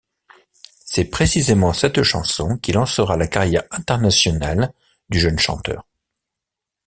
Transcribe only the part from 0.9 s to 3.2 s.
précisément cette chanson qui lancera